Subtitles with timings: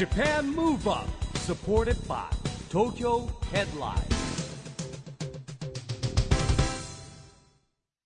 [0.00, 1.06] Japan Move Up
[1.40, 2.24] supported by
[2.70, 4.00] Tokyo Headline.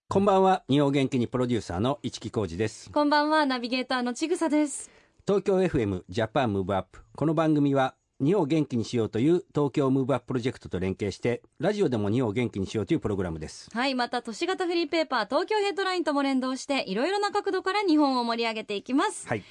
[0.08, 0.64] こんばんは。
[0.68, 2.90] 日本元気にプロデューサーの一木広治です。
[2.90, 4.90] こんばんは、ナビゲーターのちぐさです。
[5.24, 13.70] 東京 FM Japan Move Up この番組は日本を元気にしようという東京 Move Up プロジェクトと連携してラジオでも日本を元気にしようというプログラムです。
[13.72, 19.28] はい、また都市型フリーペーパー、 Tokyo Headline とも連動して、いろいろな角度から日本を盛り上げていきます。
[19.28, 19.44] はい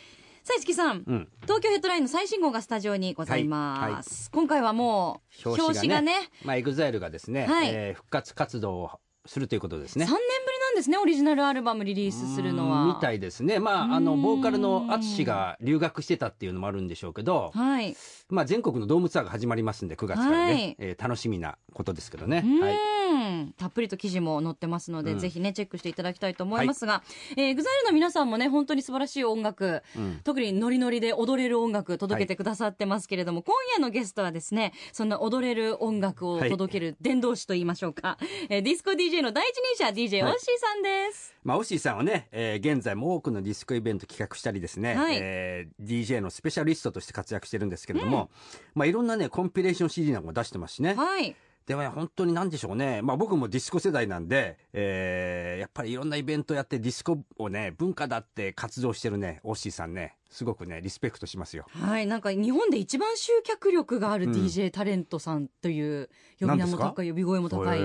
[0.44, 1.30] さあ、市木さん,、うん。
[1.44, 4.30] 東京ヘッドラインの最新号がスタジオにございます。
[4.32, 7.70] 今回はもう、表紙がね、まあ、エグザイルがですね、はい。
[7.72, 8.92] えー復活活動を
[9.26, 12.86] するということです3ね年ぶりなんですね、オリジナルアルバムリリースするのは。
[12.88, 13.60] みたいですね。
[13.60, 14.22] まああのうん。
[14.24, 17.96] ボーカルの淳が留学してたっていうのもあるんでしょうけど、はい。
[18.30, 20.76] まあ、全国のドームツアーが始まりますんで9月からね、はい。
[20.80, 23.54] えー楽しみなことですけどね、うん、はい。
[23.58, 25.20] たっぷりと記事も載ってますので、うん。
[25.20, 27.04] ぜひねチェックしていただきたいと思いますが、
[27.38, 30.22] えー、EXILE の皆さんもね本当に素晴らしい音楽、うん。
[30.24, 38.18] 特にノリノリで踊れる音楽届けてくださってますけれども、今夜のゲストはですねそんな踊れる音楽を届ける伝道師と言いましょうか、
[38.50, 40.36] えーディスコ DJ の第一人者 DJ オはい。
[40.36, 45.18] ッシーさんです、まあ、オッシーさんはね、えー現在も多くのディスコイベント企画したりですね、はい。
[45.22, 48.30] えー DJ のスペシャリストとして活躍してるんですけれども、
[48.76, 60.18] まあ、いろんなねコンピレーション CD なんかも出してますしね、はいでもね本当に何でしょうね、まあ、僕もディスコ世代なんで、えーやっぱりいろんなイベントやってディスコをね文化だって活動してるねオッシーさんね。
[60.30, 61.66] すごくねリスペクトしますよ。
[61.70, 64.32] はい、なんか日本で一番集客力があるうん。
[64.34, 67.80] DJ タレントさんという呼び名も高い呼び声も高い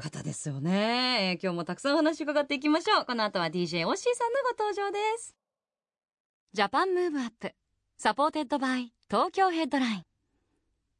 [0.00, 3.04] 方ですよね、えー今日もたくさんお話伺っていきましょう。
[3.04, 5.34] この後は DJ オッシーさんのご登場です。
[6.52, 7.52] Japan Move Up
[7.98, 10.04] supported by 東京ヘッドライン。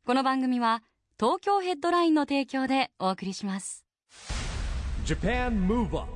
[0.05, 0.83] この番組は
[1.21, 3.85] 東京ヘッドラインの提供でお送りします
[5.05, 6.09] Japan Move Up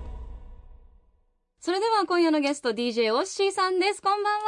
[1.61, 4.41] それでは今夜のゲスト DJ オッシーさんですこんばん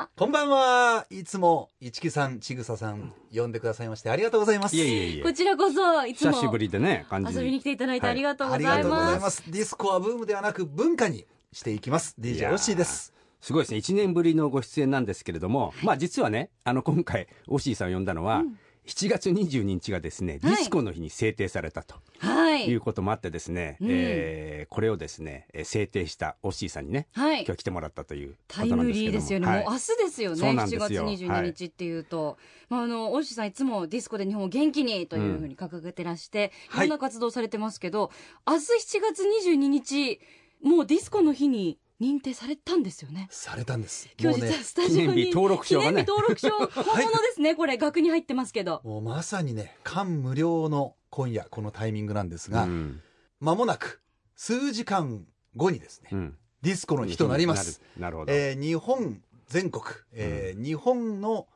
[0.00, 1.06] はこんばんは。
[1.10, 4.76] いつも、市木さん、ちぐささん、呼んでくださいましてありがとうございます。
[4.76, 9.42] いえいえいえこちらこそいつも久しぶりでね感じ遊びに来ていただいてはいありがとうごありざいがとうござます,、います。
[9.50, 12.14] ディスコはブームではなく文化にしていきます。
[12.18, 13.12] い DJ オッシーです。
[13.42, 18.44] すごいですね1年ぶりのご出演なんですけれども、まあ実はねあの今回オッシーさんを呼んだのは、
[18.90, 21.94] 7月22日がですねディスコの日に制定されたと。
[22.18, 22.66] はい。
[22.66, 23.88] いうこともあってですね、うん。
[23.90, 27.44] えーこれをですねえー制定したオッシーさんにねはい。
[27.44, 31.08] 今日来てもらったというこタイムとなんですけどもリーですよね、はいもう明日ですよねそうなん7月ですよ。
[31.08, 32.36] 22日っていうと、
[32.68, 36.88] まあ、あの大石さんいつもディスコで日本を元気にというふうに掲げてらして、いはい。
[36.88, 38.10] ろんな活動されてますけど、
[38.46, 38.66] 明日7
[39.00, 40.20] 月22日
[40.62, 43.28] もうディスコの日に認定されたんですよね。
[43.30, 44.08] されたんです。
[44.18, 45.90] 今日実はスタジオに記念日登録証がね。
[45.90, 48.80] 記念日登録証本物ですね、これ額に入ってますけど。
[48.84, 53.02] もうまさにね、感無量の今夜、このタイミングなんですが、うん。
[53.40, 54.00] 間もなく、
[54.34, 56.36] 数時間後にですね、うん。
[56.62, 57.82] ディスコの日となります。
[57.98, 58.10] なる。
[58.10, 61.48] なるほど、えー日本全国、えー日本の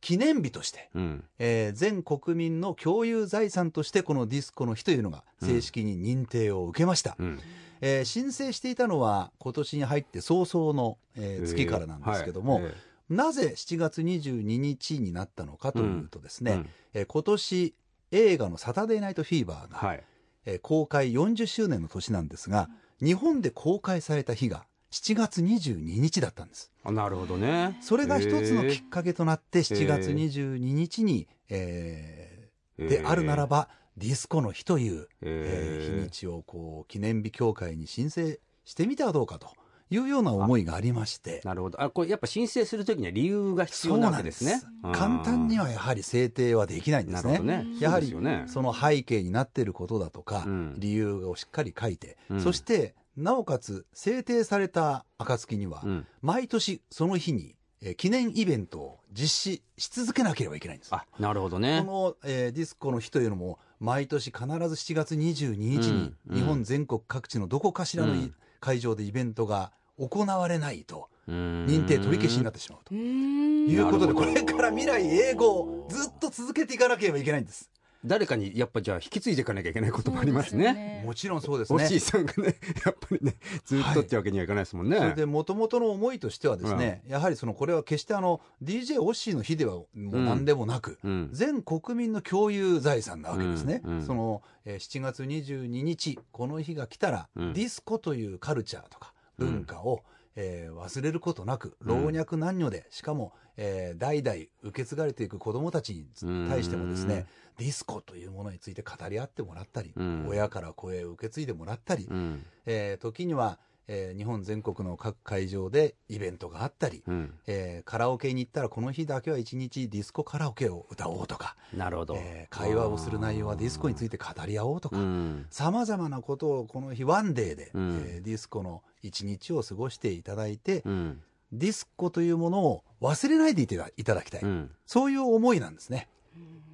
[0.00, 1.24] 記念日として、うん。
[1.38, 7.40] えー全国民の共有財産としてこのディスコの日というのが正式に認定を受けました、うん
[7.82, 12.74] えー申請していたのは今年に入って早々の、えー月からなんですけども、はいえ
[13.10, 16.68] なぜ7月22日になったのかというとですね、うん。
[16.94, 17.74] えー今年
[18.12, 20.04] 映画の「サタデーナイトフィーバーが」はい。
[20.46, 22.70] えー公開40周年の年なんですが
[23.02, 26.70] 日本で公開された日が7月22日だったんです。
[26.84, 27.76] あなるほどね。
[27.82, 35.86] それが一つのきっかけとなって7月へー22日に、えーでえーあるならばディスコの日という、えー。
[35.86, 39.48] えー日にちをこう記念日協会に申請してみてはどうかと
[39.90, 41.40] いうような思いがありまして。
[41.44, 41.82] なるほど。
[41.82, 44.52] あこれやっぱ申請するときには理由が必要なわけですね。
[44.52, 44.66] です。
[44.92, 47.32] 簡単にはやはり制定はできないんですね。
[47.32, 47.66] なるほどね。
[47.80, 48.14] やはり
[48.46, 50.74] その背景になっていることだとか、うん。
[50.78, 52.40] 理由をしっかり書いて、うん。
[52.40, 56.06] そしてなおかつ制定された暁には、うん。
[56.22, 60.94] 毎年その日に、えー記念イベントを実施し続けなければいけないんです。
[60.94, 61.82] あなるほどね。
[61.84, 68.34] この、えーディスコの日というのも毎年必ず7月22日にうん日本全国各地のどこかしらのい、うん。
[68.60, 72.94] 会場でイベントが行われないと認認定取り消しになってしまうと。
[72.94, 77.71] いうことでこれから未来英語をずっと続けていかなければいけないんです。
[78.04, 81.02] 誰かにやっぱじゃあ引き継いでいかなきゃいけないこともありますね。
[81.06, 81.76] もちろんそうですね。
[81.76, 81.98] オッシー。
[82.00, 91.28] さんがね やっぱりねずっとってわけにはいかないですもんね、それでもともとの思いとしてはですね、やはりそのこれは決してあの DJ オッシーの日ではもう何でもなく、うん。
[91.32, 93.92] 全国民の共有財産なわけですね、うん。
[93.94, 94.06] うん。
[94.06, 97.52] その、えー7月22日この日が来たら、うん。
[97.52, 100.02] ディスコというカルチャーとか文化を、
[100.36, 102.12] えー忘れることなくうん。
[102.12, 106.06] 老若男女でしかも、えー代々受け継がれていく子どもたちに
[106.48, 107.26] 対してもですね、
[107.58, 110.26] ディスコというものについて語り合ってもらったり、うん。
[110.28, 112.44] 親から声を受け継いでもらったり、うん。
[112.66, 113.58] えー時には、
[113.88, 117.34] えー日本全国の各会場でイベントがあったり、うん。
[117.46, 122.14] えーカラオケに行ったらこの日だけは一日ディスコカラオケを歌おうとか、なるほど。
[122.16, 125.46] えー会話をする内容はディスコについて語り合おうとか、うん。
[125.50, 131.20] さまざまなことをこの日 one day で、うんえーディスコの一日を過ごしていただいて、うん。
[131.52, 134.70] ディスコというものを忘れないでいていただきたい、うん。
[134.86, 136.08] そういう思いなんですね。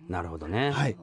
[0.09, 0.71] なるほどね。
[0.71, 0.97] はい。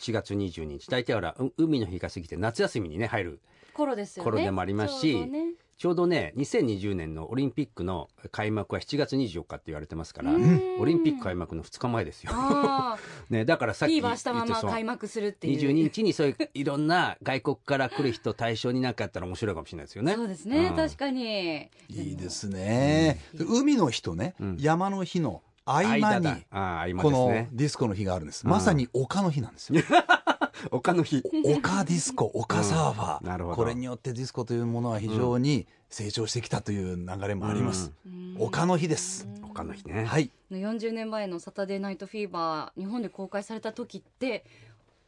[0.00, 0.88] 7月22日。
[0.88, 3.40] 大体ほら、う海の日が過ぎて夏休みにね、入る。
[3.72, 12.30] 頃ですよね頃でもありますしちょうどねちょうどね、2020年のオリンピックの開幕は7月24日って言われてますから、うんオリンピック開幕の2日前ですよ。
[12.32, 12.96] あ
[13.30, 20.14] ね、だからさあっき言ってそうま開幕するっていう22日にそういういろんな外国から来る人対象になんかやったら面白いかもしれないですよね。
[20.14, 23.18] そうですね、うん確かにいいですね。
[23.34, 27.46] 海の日とね、うん山の日の合間にこの。
[27.52, 28.44] ディスコの日があるんです。
[28.44, 29.82] うんまさに丘の日なんですよ。
[30.70, 31.22] 丘の日。
[31.44, 37.92] 丘ディスコ、丘サーファー、うんなるほどこれによってディスコというものは非常に成長してきたという流れもあります。
[38.38, 39.28] 丘の日です。
[39.42, 40.04] 丘の日ね。
[40.04, 40.30] はい。
[40.50, 44.44] 40年前の「サタデーナイトフィーバー」日本で公開された時って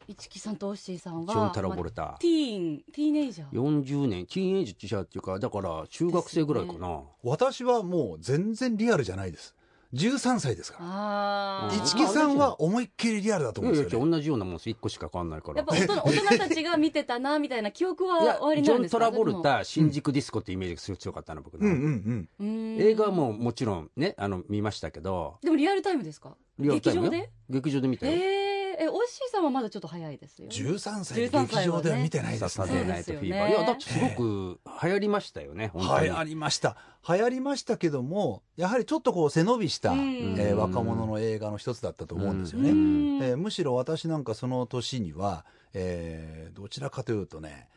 [0.07, 2.17] 市木さんとオッシーさんはジョン・トラボルタまあ。
[2.19, 7.01] ティーンティーネイジャー40年、ティーンエイジっていうか、だから中学生ぐらいかな。
[7.23, 9.55] 私はもう全然リアルじゃないです。
[9.93, 10.85] 13歳ですから。
[10.87, 14.11] ああ市木さんは思いっきりリアルだと思うんですよ、ね。
[14.11, 14.69] 同じようなもんです。
[14.69, 15.57] 1個しか変わんないから。
[15.57, 22.47] やっぱ大人 大人たちが見てたなみたいな記憶いやはおありジョン・なんですかトラボルタ、新宿ディスコってイメージがすごい強かったな、僕のうんうんうん。
[22.47, 26.35] うん映画はもうもちろんね、あの、見ましたけど、でもリアルタイムですか？
[26.59, 27.29] 劇場で？
[27.49, 28.13] 劇場で見たよ。
[28.13, 28.19] えー、
[28.83, 32.49] えオッシーさんはまだちょっと早いですよ13歳で13劇場では見てないですね。
[32.49, 32.73] サタ
[33.21, 35.93] いや、だってすごく流行りましたよね、本当に。
[35.93, 36.75] はい、ありました。
[37.07, 42.69] 流行りましたけども、やはりちょっとこう背伸びした、うんえー若者の映画の一つだったと思うんですよね。
[42.71, 47.69] うんえーむしろ私なんかその年には、えーどちらかというとね、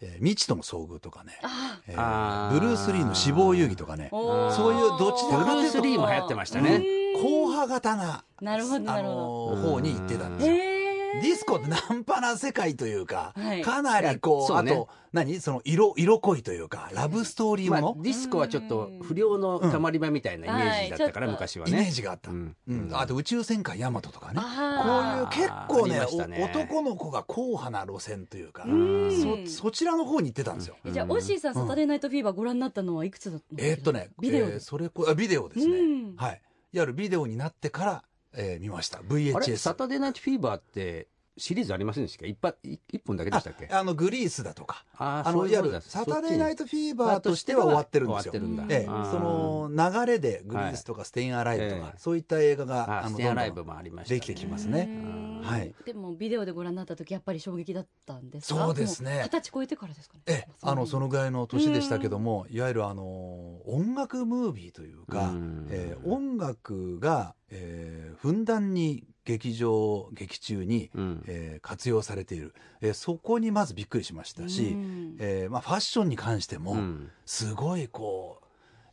[0.00, 6.99] えー未知との遭遇とかね、あえーブルース・リーの死亡遊戯とかね、おーそういうどちらかというとブルース・リーも流行ってましたね。
[7.22, 10.54] 硬派型な、なるほどなあのー方に行ってたんですよ。
[10.54, 10.80] えー。
[11.22, 13.62] ディスコってナンパな世界というか、はい。
[13.62, 14.70] かなりこう、うね。
[14.70, 15.40] あと、何？
[15.40, 21.32] その色、色恋というか、ラブストーリーもまあの、、ディスコはちょっと不良のたまり場みたいなイメージだったから、うん。
[21.32, 21.90] 昔はイメーね。
[21.90, 22.30] ジがあった。
[22.30, 22.54] ううん。
[22.68, 22.90] ん。
[22.92, 24.40] あと宇宙戦艦ヤマトとかね。
[24.40, 26.38] こういうあ結構ねね。
[26.40, 29.10] お男の子が硬派な路線というか、ん。
[29.46, 30.76] そそちらの方に行ってたんですよ。
[30.84, 34.52] ーじゃあオッシーさん、サタデーナイトフィーバーご覧になったのはいくつだったのえーっとね、ビデオで。
[34.52, 35.76] えーそれこあビデオですね。
[35.76, 36.14] うん。
[36.16, 36.40] はい。
[36.72, 38.98] いわゆるビデオになってから、えー見ました。
[38.98, 39.56] あれ？VHS。
[39.56, 41.08] サタデーナイトフィーバーって
[41.40, 42.28] シリーズありませんでしたっけ？
[42.28, 43.66] 一発一一本だけでしたっけ？
[43.72, 44.84] ああの、グリースだとか。
[44.96, 48.32] ああの、いわゆるサタデーナイトフィーバーとしては終わってるんですよ。
[48.32, 48.74] 終わってるんだ。
[48.74, 49.10] ええ、あー。
[49.10, 49.70] その
[50.06, 54.20] 流れでグリースとかステインアライブとか、はいそういった映画が、あステンアライブもありましたね。
[54.20, 54.88] できてきますね。
[54.88, 55.42] うん。
[55.42, 55.74] はい。
[55.86, 58.66] でもビデオでご覧になった時やっぱり衝撃だったんですか？
[58.66, 59.16] そうですね。
[59.16, 60.22] も二十歳超えてからですかね？
[60.26, 71.24] ええ、あの、そのぐらいの年でしたけども、いわゆるあの、音楽ムービーというかうん、えー音楽が、えーふんだんに劇場、劇中に、うん。
[71.26, 75.16] えー活用されている、えーそこにまずびっくりしましたし、うん。
[75.20, 77.10] えーまあ、ファッションに関しても、うん。
[77.26, 78.46] すごいこう、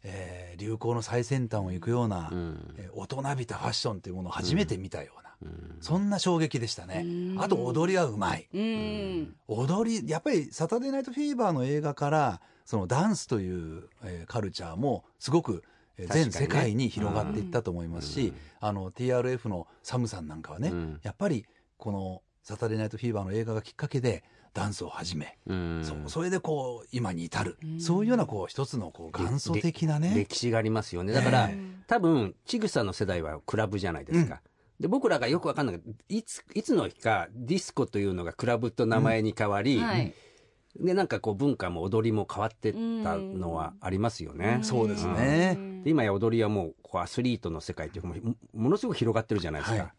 [0.03, 2.75] えー流行の最先端を行くような、うん。
[2.77, 5.77] えー大人びたファッションというものを初めて見たような、うん。
[5.81, 7.03] そんな衝撃でしたね。
[7.05, 7.41] うん。
[7.41, 8.47] あと踊りはうまい。
[8.53, 9.35] うん。
[9.47, 15.63] 踊り、やっぱりサタデーナイトフィーバーの映画から、そのダンスという、えーカルチャーもすごく、
[15.97, 18.35] 全世界に広がっていったと思いますし、うん。
[18.59, 20.99] あの TRF のサムさんなんかはね、うん。
[21.03, 21.45] やっぱり
[21.77, 24.23] このサタデーナイトフィーバーの映画がきっかけで
[24.53, 25.81] ダンスを始め、うん。
[25.83, 27.81] そうそれでこう今に至る、うん。
[27.81, 30.13] そういうようなこう一つのこう元祖的なね。
[30.15, 31.13] 歴史がありますよね。
[31.13, 34.41] だから、ええ多分ちぐさの世代はクラブじゃないですか、
[34.77, 40.13] で僕らがよくわかんないいついつの日かディスコというのがクラブと名前に変わり、はい
[40.79, 45.55] でなんかこう文化も踊りも変わってったのはありますよね、そうですね。
[45.57, 45.83] うん。
[45.83, 49.91] で今や踊りはもうこうアスリートの世界っていももものすごく広がってるじゃないですか、はい。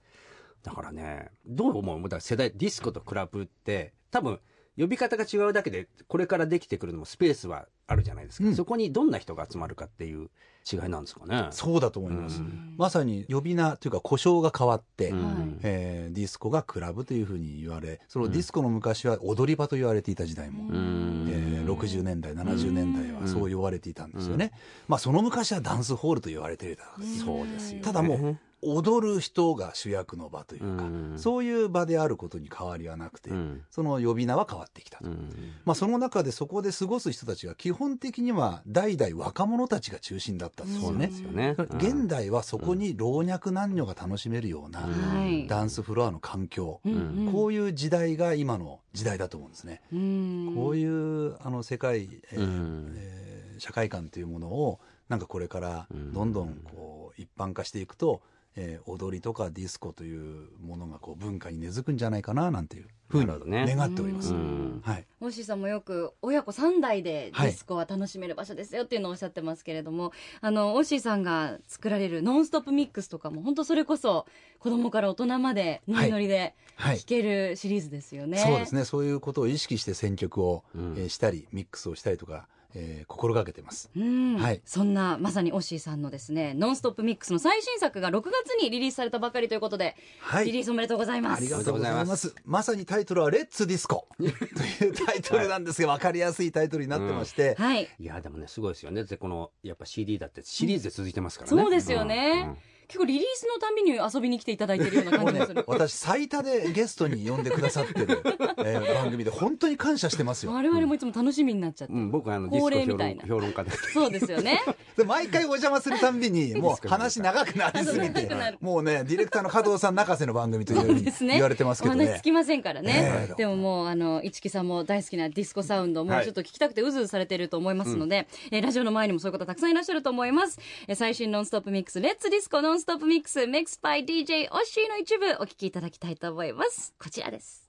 [0.63, 2.09] だからねどう思う？
[2.09, 4.41] だ世代ディスコとクラブって多分
[4.79, 8.55] 呼び方が違うだけでこれからできてくるのもスペースはあるじゃないですか、うん。
[8.55, 10.29] そこにどんな人が集まるかっていう
[10.71, 11.49] 違いなんですかね。
[11.51, 12.75] そうだと思います、うん。
[12.77, 15.59] まさに呼び名というか故障が変わって、うん。
[15.63, 21.29] えーディスコがクラブというふうに言われそのディスコの昔は踊り場と言われていた時代も、うん。
[21.31, 24.53] えー60年代70年代はそう言われていたんですよね、
[24.87, 26.85] まあその昔はダンスホールと言われていた
[27.23, 27.85] そうですよね。
[27.85, 31.15] ただもう踊る人が主役の場というか、うん。
[31.17, 33.63] そういう場であることに変わりはなくて、うん。
[33.71, 35.31] その呼び名は変わってきたと、うん。
[35.65, 41.13] まあ、その中でそこで過ごす人たちが基本的には代々若者たちが中心だったんですよね。
[41.25, 45.47] よね、現代はそこに老若男女が楽しめるようなはい。
[45.47, 47.33] ダンスフロアの環境、うんうん。
[47.33, 49.83] こういう時代が今の時代だと思うんですね。
[49.93, 50.53] うん。
[50.55, 52.95] こういうあの世界、えーうん。
[52.97, 58.23] えー社会観というものをなんかこれからどんどんこう一般化していくと、
[58.61, 64.33] えー踊りとかディスコというものがこう文化に根付くんじゃないかななんていうふうに願っております。
[64.33, 64.81] うん。
[64.85, 74.27] はい、オッシーさんもよく親子3代でディスコは楽しめる場所ですよっていうのをおっしゃってますけれども、あのオッシーさんが作られるノンストップミックスとかも本当それこそ
[74.59, 76.99] 子供から大人までノリノリではい。
[76.99, 78.39] 聴けるシリーズですよね。
[78.39, 78.85] そうですね。
[78.85, 80.95] そういうことを意識して選曲を、うん。
[80.97, 82.49] えーしたりミックスをしたりとか、
[82.81, 83.91] えー心がけてます。
[83.97, 84.37] うん。
[84.37, 84.63] はい。
[84.65, 90.47] そんなまさにオッシーさんのですね「ノンストップミックスの最新作が6月にリリースされたばかりということで、はい。
[90.47, 91.39] リリースおめでとうございます。
[91.39, 92.35] ありがとうございます。
[92.45, 97.89] まさにタイトルは「レッツディスコ」というタイトルなんですが、分かりやすいタイトルになってまして、はい。
[97.99, 99.05] いやでもねすごいですよね。
[99.05, 102.57] でこのやっぱ CD だってシリーズで続いてますからね、そうですよね、
[102.89, 105.65] 結構リリースのたびに遊びに来ていただいてるような感じがする。
[105.67, 108.23] 私最多でゲストに呼んでくださってる、
[108.65, 110.53] えー番組で本当に感謝してますよ。
[110.53, 113.27] 我々もいつも楽しみになっちゃって、うん、僕はあのディス恒例みたいな。
[113.27, 114.63] 評論家で そうですよね。
[114.97, 122.05] で毎回お邪魔するたんびにもう話長くなりすぎ長てもうねディレクターの加藤さん泣かせの番組というふうに言われてますけどね。
[122.05, 123.35] お話つきませんからね、ええ。
[123.37, 126.25] でももうあの市木さんも大好きなディスコサウンドもはい。
[126.25, 136.95] ちょっと聞きたくてうずうずされてると思いますので、えーラジオの前にもそういう方たくさんいらっしゃると思います、えー最新ノンストップミックスレッツディスコノンストップミックス Mix by DJ オッシーの一部お聞きいただきたいと思います。
[136.99, 137.69] こちらです。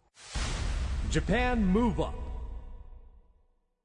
[1.11, 2.17] Japan Move Up.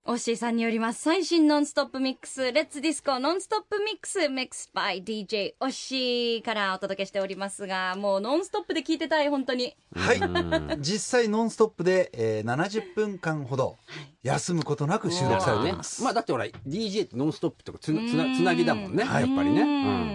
[0.07, 1.01] オッシーさんによります。
[1.01, 9.75] 最新ノンストップミックスレッツディスコノンストップミックス Mix by DJ オッシーからお届けしておりますがもうノンストップで聞いてたい本当に。
[9.95, 10.79] はい。
[10.81, 13.79] 実際ノンストップで、えー70分間ほど
[14.25, 19.05] 休むことなく収録されてます、まあだってほら DJ ってノンストップとかつなつなつなぎだもんね。
[19.05, 19.67] やっぱりね、う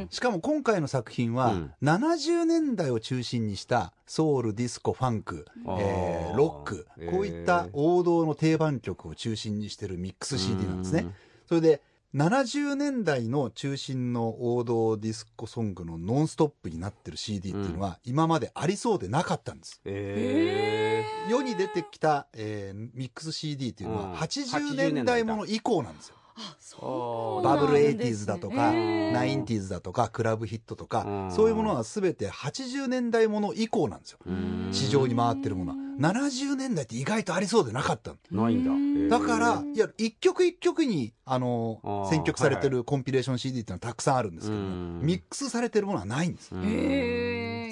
[0.05, 0.07] ん。
[0.09, 1.73] しかも今回の作品は、うん。
[1.83, 5.45] 70年代を中心にしたソウルディスコファンク、
[5.77, 6.87] えーロック。
[7.11, 11.01] こういった王道の定番曲を中心にしてるミックス CD なんですね。
[11.01, 11.13] うん。
[11.47, 11.81] それで
[12.15, 19.79] 70年代の中心の王道ディスコソングのノンストップになってる CD っていうのは、今までありそうでなかったんです。
[19.85, 24.11] え世に出てきた、えーミックス CD っていうのうん。
[24.11, 26.15] は80年代もの以降なんですよ。
[26.59, 28.25] そうバブルなんですね。
[28.25, 31.31] 80s だとか、へー 90s だとか、クラブヒットとか、うん。
[31.31, 34.19] そういうものは全て80年代もの以降なんですよ。
[34.25, 35.88] ー市場に回ってるものは。
[35.99, 38.43] 70年代って意外とありそうでなかったの。
[38.43, 46.49] ないんだ、えーだから、いや、一曲一曲に、あの選曲されてはいるコンピレーション CD っていうのはたくさんあるんですけどミックスされてるものはないんです。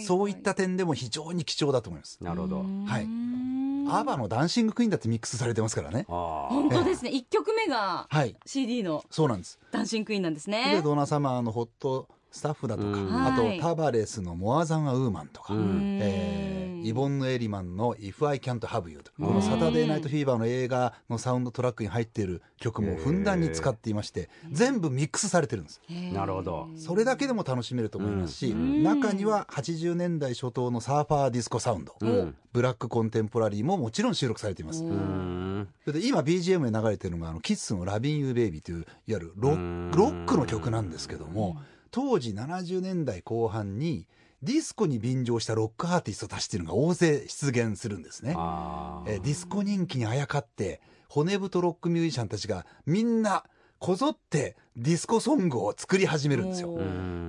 [0.06, 2.20] そういった点でも非常に貴重だと思います。
[2.22, 2.58] なるほど。
[2.86, 3.08] はい。
[3.90, 6.06] アバの Dancing Queen だってミックスされてますからね。
[6.10, 7.12] あ本当ですね。
[7.12, 8.36] 一曲目がはい。
[8.46, 9.60] CD のそうなんです。
[9.72, 13.26] Dancing Queen なんですで、ねドナサマーの Hot Stuff だとか、うん。
[13.26, 13.60] あとはい。
[13.60, 16.00] タバレスの More Than a Woman とか、うん。
[16.02, 19.28] えーイボンヌ・エリマンの「If I Can't Have You」とうん。
[19.28, 25.82] この「サタデー・ナイト・フィーバー」の映画のサウンドトラックに入っている曲もふんだんに使っていまして全部ミックスされてるんです。
[26.14, 26.70] なるほど。
[26.78, 28.84] それだけでも楽しめると思いますし、ん。
[28.84, 32.36] 中には80年代初頭のサーファーディスコサウンド、うん。
[32.54, 39.92] ブラックコンテンポラリーももちろん収録されています、今 BGM で流れてるのがあのキッスの「Lovin' You Baby」といういわゆるロうん。
[39.92, 41.58] ッロックの曲なんですけども
[41.92, 44.08] 当時70年代後半に
[44.44, 48.32] ディスコに便乗したロックアーティストたちっていうのが大勢出現するんですね。
[48.32, 53.44] えーディスコ人気にあやかって骨太ロックミュージシャンたちがみんな
[53.80, 56.78] こぞってディスコソングを作り始めるんですよ。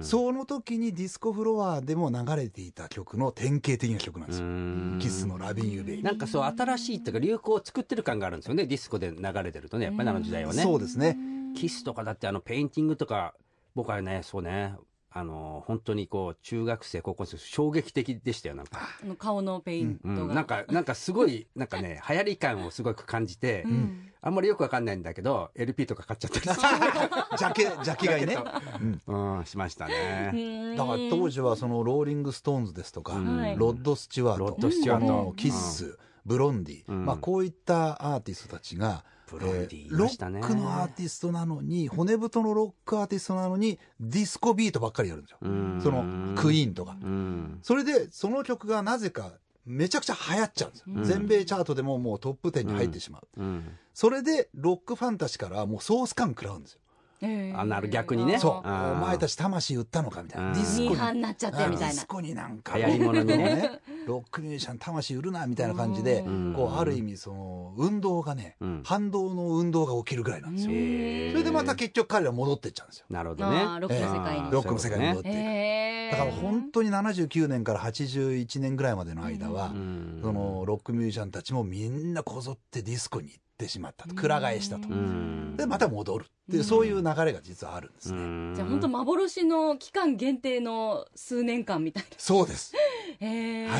[0.00, 4.46] その時にディスコフロアでも流れていた曲の典型的な曲なんですよ。
[4.46, 6.02] うんキスの Lovin' You Baby。
[6.02, 11.16] なんかそう新しいっていうか流行を作ってる感があるんですよねディスコで流れてるとねやっぱりあの時代はねそうですね。
[11.56, 13.34] キスとかだってあのペインティングとか
[13.78, 14.74] 僕はねそうね。
[15.10, 24.04] あの本当にこう中学生高校生衝撃的でしたよなんか、あの顔のペイントが、うん、なんかなんかすごいなんかね流行り感をすごく感じて、うん。
[24.20, 26.58] あんまりよくわかんないんだけど LP とか買っちゃったりす
[27.38, 28.36] ジャケ、ジャケ買いね。
[28.80, 33.56] うんる、うん、しましたね、だから当時はそのローリング・ストーンズですとか、はい。
[33.56, 35.32] ロッド・スチュワート、ロッドスチュワート。
[35.36, 45.38] キッス、ブロンディ、うんまあ、こういったアーティストたちが、ブロンディいロックのアーティストなのに、骨太のロックアーティストなのに、ディスコビートばっかりやるんですよ。
[45.42, 46.96] うんそのクイーンとか。
[47.00, 49.32] うんそれで、その曲がなぜか、
[49.66, 53.28] めちゃくちゃ流行っちゃうんですよ、うん全米チャートでももうトップ10に入ってしまう。
[53.36, 56.80] うんそれで、ロックファンたちからはもう総スカン食らうんですよ。
[57.20, 58.38] えーあなる逆にね。
[58.38, 58.68] そう。
[58.68, 60.48] お前たち魂売ったのかみたいな。
[60.48, 60.54] うん。
[60.54, 61.20] ディスコに。
[61.20, 61.78] なっちゃってみたいな。
[61.78, 62.76] ディスコになんか。
[62.76, 63.80] 流行り物にね。
[64.06, 66.52] ロックミュージシャン魂売るなみたいな感じで、うん。
[66.54, 68.82] こうある意味その運動がね、うん。
[68.84, 70.70] 反動の運動が起きるぐらいなんですよ。
[70.70, 73.06] それでまた結局彼ら戻ってっちゃうんですよ。
[73.10, 73.58] なるほどね。
[73.80, 74.50] ロックの世界に。
[74.50, 75.36] ロックの世界に戻っていく。
[75.36, 76.18] えー。
[76.18, 80.20] だから本当に79年から81年ぐらいまでの間は、うん。
[80.22, 84.14] そのロックミュージシャンたちもみんなこぞってディスコに行って、ってしまったと。
[84.14, 84.88] くら替えしたと。
[84.88, 85.56] うん。
[85.56, 92.08] でまた戻るっていうそういう流れが実はあるんですね、じゃあ本当幻の期間限定の数年間みたいな。
[92.16, 92.72] そうです。
[93.18, 93.66] へえ、い。
[93.66, 93.70] や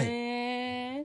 [1.02, 1.04] ー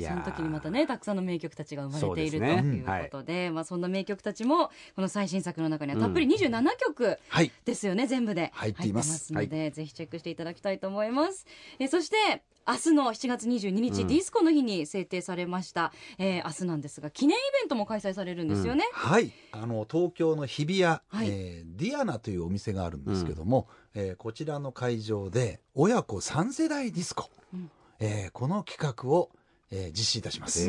[0.00, 8.50] その時にまたねたくさんの名曲たちが生まれている、とねいうことで、まあ、そんな名曲たちもこの最新作の中にはたっぷり27曲はいですよね、全部で。
[8.54, 9.32] 入っています。
[9.32, 11.46] ので、ぜひチェックしていただきたいと思います。
[11.78, 12.16] えそして
[12.66, 14.08] 明日の7月22日、うん。
[14.08, 19.32] ディスコの日に制定されました、えー明日なんですが記念イベントも開催されるんですよね、はい。
[19.52, 21.28] あの東京の日比谷、はい。
[21.28, 27.70] えーディアナというお店があるんですけども、えーこちらの会場で親子3世代ディスコ、うん。
[28.00, 29.30] えーこの企画を、
[29.70, 30.62] えー実施いたします。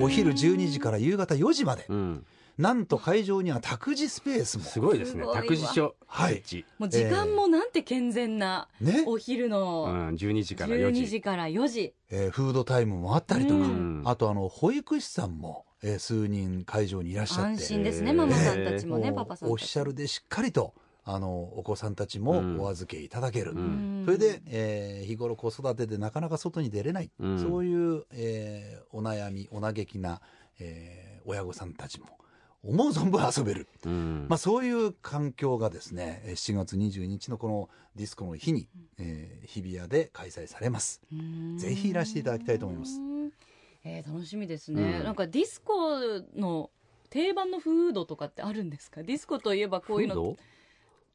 [0.00, 2.26] お昼12時から夕方4時まで、うん。
[2.58, 4.64] なんと会場には託児スペースも。
[4.64, 5.24] すごいですね。
[5.32, 6.34] 託児所はい。
[6.36, 6.64] 設置。
[6.78, 11.94] もう時間もなんて健全な、ね、お昼うのん12時から4 12時時から4時。
[12.10, 14.02] えーフードタイムもあったりとか、うん。
[14.04, 17.42] あとあの保育士さんも、えー数人会場にいらっしゃって。
[17.42, 19.52] 安心ですね、えーママさんたちもね、パパさんたちも。
[19.52, 20.74] オフィシャルでしっかりと
[21.04, 22.60] あのお子さんたちもうん。
[22.60, 24.02] お預けいただける、うん。
[24.04, 27.38] それで、えー日頃子育てでなかなか外に出れない、うん。
[27.40, 30.20] そういう、えーお悩みお嘆きな、
[30.60, 32.06] えー親御さんたちも
[32.64, 34.26] 思う存分遊べる、うん。
[34.28, 38.68] まあ、そういう環境がですねえー7月22日のこのディスコの日に、
[38.98, 41.00] えー日比谷で開催されます。
[41.56, 43.00] ぜひいらしていただきたいと思います。
[43.84, 45.04] えー楽しみですね、うん。
[45.04, 45.98] なんかディスコ
[46.36, 46.70] の
[47.10, 49.02] 定番のフードとかってあるんですか？
[49.02, 50.14] ディスコといえばこういうの。
[50.14, 50.36] フード？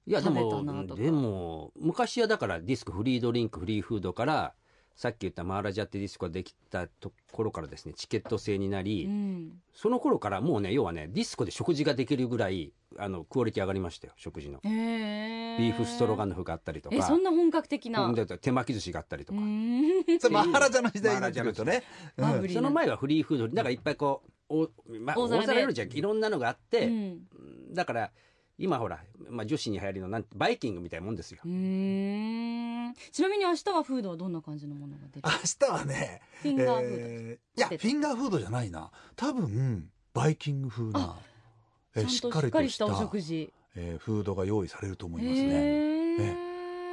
[0.07, 4.53] いやでもでも昔はだからディスコフリードリンクフリーフードから
[4.95, 9.51] さっき言ったマハラジャってディスコができたところからですねチケット制になり、うん。
[9.73, 14.59] その頃からもうね要はねディスコで食事ができるぐらいあのクオリティ上がりましたよ食事の。
[14.63, 16.95] ビーフストロガノフがあったりとか。
[16.95, 18.11] えそんな本格的な。
[18.41, 19.39] 手巻き寿司があったりとか、
[20.19, 21.83] それマハラジャの時代になってくるとね、
[22.51, 27.27] その前はフリーフードだからいっぱいこうお、まあ、大大皿で皿よりじゃいろんなのがあって、うん
[27.73, 28.11] だから
[28.59, 28.99] 今ほら、
[29.29, 31.39] まあ、女子に流行りのなんてバイキングみたいなもんですよ。
[31.45, 32.87] うー。
[32.89, 35.23] んちなみに明日はフードはどんな感じのものが出る？
[35.23, 38.89] 明日はねフィンガーフードえーいやフィンガーフードじゃないな。
[39.15, 41.17] 多分バイキング風な
[41.95, 43.53] えーしっかりとししっかりしたたお食事。
[43.75, 45.41] えーフードが用意されると思いますね。
[45.43, 46.46] へー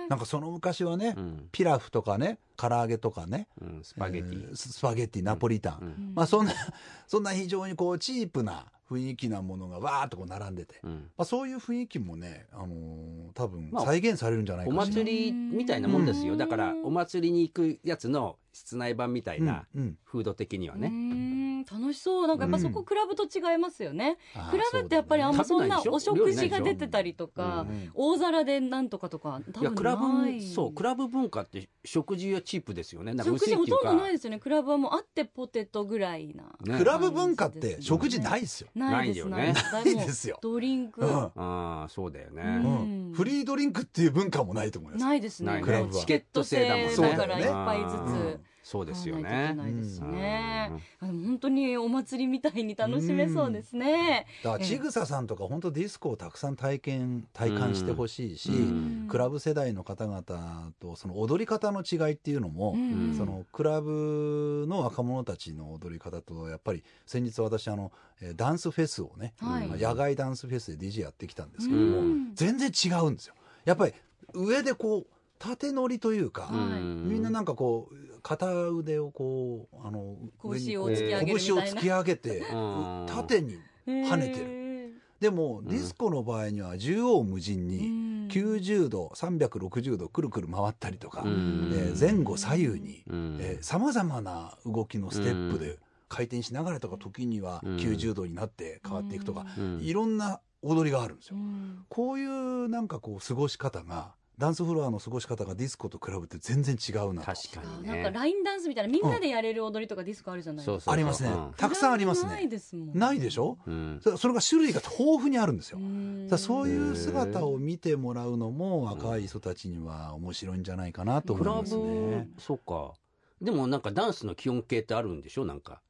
[0.09, 1.49] なんかその昔はね、うん。
[1.53, 5.87] ピラフとかね唐揚げとかねうん、スパゲティ、えーススパゲッティナポリタン、うん。
[5.87, 6.13] うん。
[6.15, 6.53] まあそんな
[7.07, 11.11] そんな非常にこうチープな雰囲気なものがわーっとこう並んでて、うん。
[11.17, 16.39] まあ、そういう雰囲気もね、あのー多分まあ再現されるんじゃないおかしら、祭りみたいなもんですよ、うん。
[16.39, 19.99] だからお祭りに行くやつの室内版みたいな、うんうん。
[20.05, 22.27] フード的にはね、ん楽しそう。
[22.27, 27.91] なんかやっぱそこクラブと違いますよね、あークラブってやっぱりあんまそんなお食事が出てたりとか、うんうん。
[27.95, 30.43] 大皿でなんとかとか多分いやクラブない。
[30.43, 33.15] そうクラブ文化って食事はチープですよね。
[33.15, 34.39] なんか食事ほとんどないですよね。
[34.39, 39.61] クラブはもうあってポテトぐらいなねクラブ文化って食事ないですよ、ないですないよね。
[39.73, 40.29] ないです。
[40.29, 40.39] よ。
[40.43, 41.09] ドリンク、うん。
[41.09, 43.09] ああそうだよね、うん。
[43.09, 43.13] うん。
[43.15, 45.05] フリードリンクっていう文化もないと思います。
[45.05, 45.61] ないですね。
[45.63, 46.97] クラブはチケット制だもんね。
[46.97, 49.55] だから一杯ずつ、うんそうですよね。
[49.55, 59.07] ないですね本当にお祭りみたいに楽しめそうですね、だからちぐささんとか本当ディスコをたくさん体験体感してほしいし、うん。
[59.07, 63.15] クラブ世代の方々とその踊り方の違いっていうのも、うん。
[63.17, 69.69] そのクラブの若者たちの踊り方とやっぱり先日私あのえーダンスフェスをね、はい。
[69.69, 72.35] まあ野外ダンスフェスで DJ やってきたんですけども、うん。
[72.35, 73.35] 全然違うんですよ。
[73.67, 73.95] やっぱり
[74.33, 75.07] 上でこう
[75.39, 81.39] 縦乗りというか、はいみんななんかこう片腕をこうあの上に拳を突き上げるみたいな。
[81.39, 83.07] 拳を突き上げて うん。
[83.07, 84.47] 縦に跳ねてる。
[84.47, 91.71] るでもディスコの場合には縦横無尽に90度360度くるくる回ったりとか、うん。
[91.75, 93.59] えー前後左右にうん。
[93.61, 97.77] さまざまな動きのステップで回転しながらとか時にはうん。
[97.77, 99.81] 90度になって変わっていくとか、うん。
[99.83, 101.37] いろんな踊りがあるんですよ。
[101.37, 101.85] うん。
[101.91, 107.33] こういうなんかこう過ごし方がダンスフロアの過ごし方がディスコと比べて全然違うなと。
[107.33, 108.03] 確かにね。
[108.03, 110.95] なんかラインダンスみたいなみんなでやれる踊りとかディスコあるじゃないですか、そうそうそう。
[110.95, 111.53] ありますね、うん。
[111.57, 113.59] たくさんありますないねですもんないでしょ？
[113.67, 114.01] うん。
[114.03, 116.27] そそれが種類が豊富にあるんですよ、うん。
[116.29, 122.29] だそういう姿を見てもらうのも若い人たちには面白いんじゃないかなとクラ思いますね。
[122.35, 122.41] ブ。
[122.43, 122.95] そうか。
[123.41, 125.45] でもなんかダンスの基本形ってあるんでしょ？
[125.45, 125.81] なんか。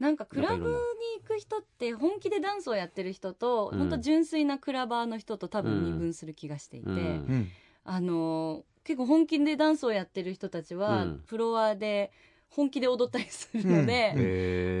[0.00, 0.74] なんかクラブに
[1.22, 3.78] 行く人って本気でダンスをやってる人と、うん。
[3.78, 6.96] 本当純粋なクラバーの人と多分うん二分する気がしていて、うん。
[6.96, 7.48] うん
[7.86, 11.22] あの結構本気でダンスをやってる人たちは、うん。
[11.26, 12.12] フロアで
[12.48, 14.12] 本気で踊ったりするので、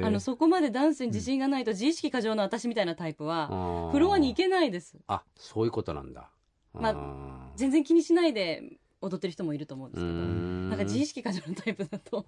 [0.02, 0.04] ん。
[0.04, 4.98] あのそこまでダンスに自信がないと自意識過剰な私みたいなタイプは、フロアに行けないです。
[5.08, 6.30] あそういうことなんだ。
[6.72, 8.62] まあ全然気にしないで
[9.00, 10.68] 踊ってる人もいると思うんですけどん。
[10.68, 12.26] なんか自意識過剰なタイプだと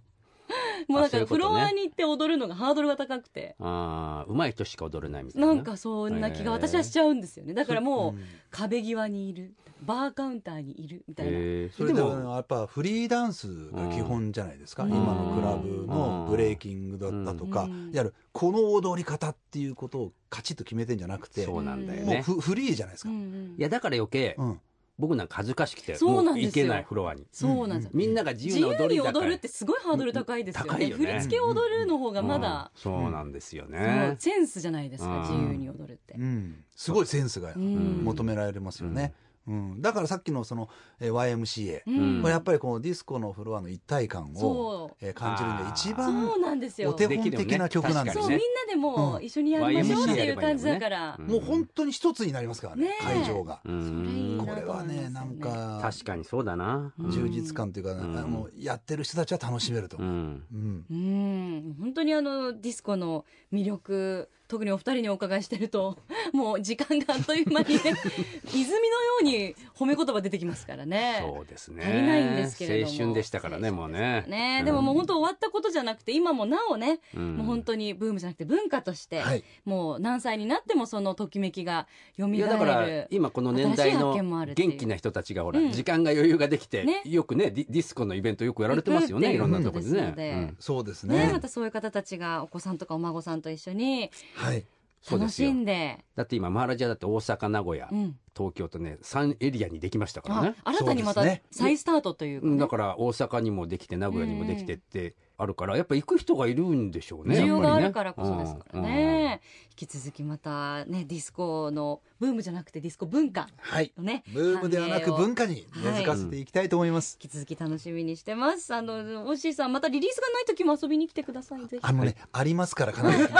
[0.89, 3.55] もうなんかフロアに行って踊るのがハードルが高くて。
[3.61, 5.49] ああ、上手い人しか踊れないみたいな。
[5.49, 7.53] なんかそんな気が私はしちゃうんですよね。
[7.53, 8.21] だからもう
[8.51, 14.91] 壁際にいるバーカウンターにいるみたいな、えー、それででも、もやっぱフリーダンスが基本じゃないですか、うん。
[14.93, 17.71] 今のクラブのブレイキングだったとか、うん。
[17.71, 22.23] いわゆるこの踊り方っていうことをカチッと決めてんじゃなくてそうなんだよもうね。
[22.23, 23.55] フフリーじゃないですか、うんうん。
[23.59, 24.61] いや、だから余計、うん
[24.99, 26.43] 僕なんか恥ずかしくて、そうなんですよ。
[26.43, 27.25] もう行けない、フロアに。
[27.31, 29.21] そうなんですよ、みんなが自自由に踊りだから。
[29.21, 30.71] 踊るってすごいハードル高いですよね。
[30.71, 31.07] 高いよね。
[31.07, 32.81] 振り付けを踊るの方がまだ、うん。
[32.83, 34.17] そうなんですよね。
[34.19, 35.21] センスじゃないですか、うん。
[35.23, 36.65] 自由に踊るって、うん。
[36.75, 38.03] すごいセンスがうん。
[38.05, 39.15] 求められますよね、
[39.49, 39.83] うん。
[39.83, 40.69] だからさっきのその
[41.01, 42.23] えー YMCA、うん。
[42.23, 46.91] これやっぱりこのディスコのフロアの一体感をそ、えー感じるには一う番そうなんですよ。
[46.91, 51.27] お手本的な曲なんですそう、ねみんなでもう一緒にやりましょうっていう感じだから、うん。
[51.27, 56.93] もう本当に一つになりますからね会場が、これはねなんか確かにそうだな。
[56.99, 57.11] うん。
[57.11, 58.17] 充実感というか、ん。
[58.19, 59.97] あのやってる人たちは楽しめると。
[59.97, 60.45] 思う、うん。
[60.53, 60.85] うん。
[60.91, 65.99] うん本当にあのディスコの魅力特にお二人にお伺いしてると
[66.33, 67.81] もう時間があっという間にね
[68.49, 68.83] 泉のよ
[69.21, 71.19] うに褒め言葉出てきますからね。
[71.21, 71.85] そうですね。
[71.85, 72.93] 足りないんですけれども。
[72.93, 74.25] 青春でしたからね、もうね。
[74.27, 77.37] ねでももう本当終わったことじゃなくて今もなおね、うん。
[77.37, 79.45] もう本当にブームじゃなくて文化として、はい。
[79.65, 81.87] もう何歳になってもそのときめきが
[82.19, 82.37] 蘇る。
[82.37, 85.63] いやだから今この年代の元気な人たちがほら、う。
[85.65, 87.03] ん時間が余裕ができて、ね。
[87.05, 89.35] よくねディスコのイベントよくやられてますよね、うん。
[89.35, 90.55] いろんなところでね。
[90.59, 91.27] そうですね。
[91.27, 91.33] ね。
[91.33, 94.55] またそういう方たちがお子さんとかお孫さんと一緒にはい。
[94.55, 94.67] 楽
[95.03, 95.53] しそうですよ。
[95.53, 96.05] んで。
[96.15, 98.17] だって今マハラジャだって大阪名古屋、うん。
[98.37, 102.53] 東京とね3エリアにできましたからあね新たにまた再スタートというか、ね。
[102.53, 102.59] うん。
[102.59, 113.93] だから大阪にもできて名古屋にもできてってあるからやっぱ行く人がいるんでしょうね需要があるからこそですからうんね、引き続きまたねディスコのブームじゃなくてディスコ文化はい。
[113.97, 118.75] のねブームではなく文化に根付かせていきたいと思います、引き続き楽しみにしてます。
[118.75, 118.97] あのオ
[119.33, 121.83] ッシーさんまたリリースがない時も遊びに来てくださいぜひ。
[121.83, 123.29] あのね、ありますから必ず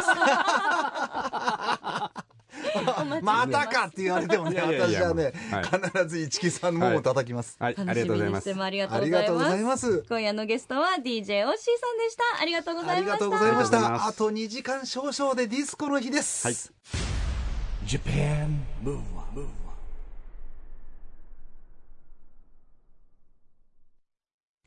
[3.23, 5.65] またかって言われてもね私はね、はい。
[5.65, 7.75] 必ず一木さんのもも叩きます、はい。
[7.77, 8.63] ありがとうございます。
[8.63, 8.89] ありが
[9.25, 9.93] とうございます。
[9.93, 12.43] す今夜のゲストは DJ オッシーさんでした。
[12.43, 13.13] ありがとうございました。
[13.15, 14.07] ありがとうございました。
[14.07, 16.79] あと2時間少々でディスコの日です、はい
[17.89, 19.49] Japan Move Up,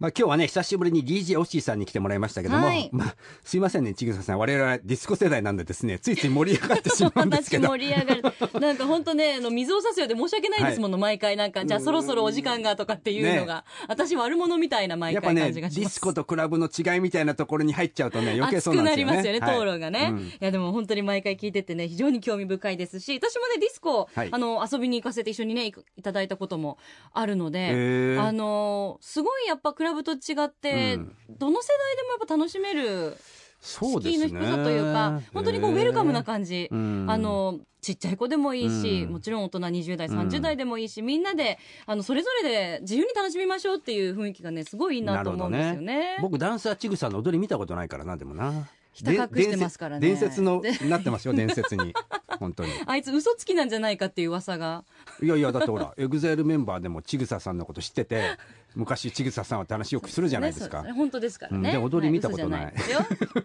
[0.02, 2.90] まあ今日はね久しぶりに DJ オッシーさんに来てもらいましたけども、はい。
[2.92, 4.40] まあすいませんねちぐささん。
[4.40, 8.34] 我々はディスコ世代なんでですねついつい盛り上がってしまうんですけ話ど盛り上がる。
[8.60, 11.38] なんか本当ねあの水を差すようで申し訳ないですもの、毎回。
[11.38, 15.94] なんかじゃあそろそろお時間がとかっていうのが、私悪者みたいな毎回やっぱねデ感じがします。
[15.96, 19.12] ィスコとクラブの違いみたいなところに入っちゃうとね余計そうなんですよね。
[19.12, 19.58] 熱くなりますよね、はい。
[19.60, 20.20] 討論がね、うん。
[20.22, 24.30] いやでも本当に毎回聞いててね非常に興味深いですし私もねディスコ、はい。
[24.32, 26.80] あの遊びに行かせて一緒にねいいただいたことも
[27.14, 31.16] あるので、あのすごいやっぱクラブと違って、うん。
[31.30, 33.18] どの世代でもやっぱ楽しめる
[33.60, 34.28] そうですね。
[34.28, 37.06] 敷居の低さというか本当にこうウェルカムな感じ、うん。
[37.10, 39.14] あのちっちゃい子でもいいし、うん。
[39.14, 46.18] もちろん大人20代30代でもいいし、みんなであのそれぞれで自由に楽しみましょうっていう雰囲気がねすごいいいなと思うんですよね。
[46.22, 48.68] 僕ダンサーちぐさの踊り見たことないからなでもな。
[48.94, 50.08] ひた隠してますからね。
[50.08, 51.94] 伝説伝説のなってますよ伝説に
[52.42, 52.72] 本当に。
[52.88, 54.84] あいつ嘘つきなんじゃないかっていう噂が。
[55.22, 58.36] いやいやだってほら エグザイルメンバーでもちぐささんのこと知ってて
[58.74, 62.66] 昔ちぐささんはって話よくするじゃないですか、ね本当ですからね、うんで踊り見たことない。
[62.66, 63.00] はいですよ。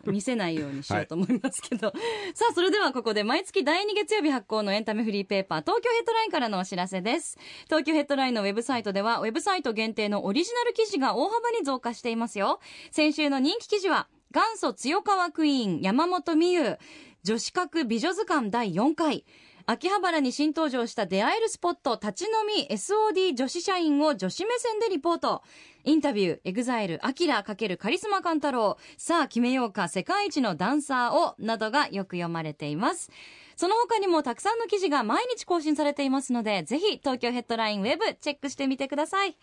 [0.06, 1.92] 見せないようにしようと思いますけど、
[2.34, 7.38] さあそれではここで毎月第2月曜日発行のエンタメフリーペーパー東京ヘッドラインからのお知らせです。
[7.64, 12.60] 東京ヘッドラインのウェブサイトではウェブサイト限定のオリジナル記事が大幅に増加していますよ。
[12.90, 16.78] 先週の人気記事は元祖強カワクイーン山本美憂
[17.26, 19.24] 女子格美女図鑑第4回
[19.66, 25.42] 秋葉原に新登場した出会えるスポット立ち飲み SOD 女子社員を女子目線でリポート
[25.82, 33.10] インタビュー、エグザイル、アキラ×カリスマカンタロウ、さあ決めようか世界一のダンサーを、などがよく読まれています。
[33.56, 39.36] その他にもたくさんの記事が毎日更新されていますので、ぜひ東京ヘッドラインウェブチェックしてみてください。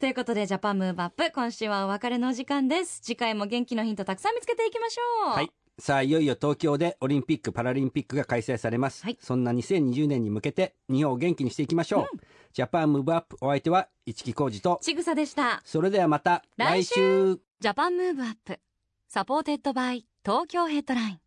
[0.00, 3.00] ということで、ジャパンムーブアップ、今週はお別れのお時間です。
[3.00, 5.34] 次回も元気のヒントたくさん見つけていきましょう。
[5.34, 9.18] はいさあいよいよ東京でオリンピック・パラリンピックが開催されます、はい。
[9.20, 12.18] そんな2020年に向けて日本を元気にしていきましょう、
[12.52, 14.78] ジャパンムーブアップお相手は一木広治と。
[14.82, 15.62] ちぐさでした。
[15.64, 16.94] それではまた来来週。
[17.36, 18.60] 週ジャパンムーブアップ。
[19.08, 21.20] Supported by 東京ヘッドライン。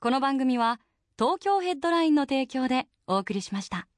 [0.00, 0.80] この番組は
[1.18, 3.88] 東京ヘッドラインの提供でお送りしました。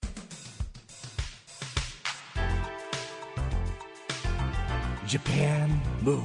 [5.06, 5.68] Japan
[6.04, 6.20] Move